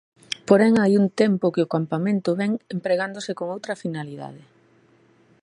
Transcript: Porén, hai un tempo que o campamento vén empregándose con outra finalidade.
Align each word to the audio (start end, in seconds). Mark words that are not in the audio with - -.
Porén, 0.47 0.73
hai 0.81 0.93
un 1.01 1.05
tempo 1.21 1.53
que 1.53 1.63
o 1.65 1.71
campamento 1.75 2.29
vén 2.41 2.51
empregándose 2.75 3.31
con 3.39 3.47
outra 3.55 3.79
finalidade. 3.83 4.43